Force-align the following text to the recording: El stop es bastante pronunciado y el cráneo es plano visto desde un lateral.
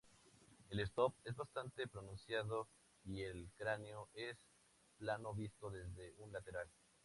El 0.71 0.79
stop 0.79 1.13
es 1.25 1.35
bastante 1.35 1.85
pronunciado 1.87 2.67
y 3.05 3.21
el 3.21 3.51
cráneo 3.55 4.09
es 4.13 4.35
plano 4.97 5.31
visto 5.35 5.69
desde 5.69 6.15
un 6.17 6.31
lateral. 6.33 6.67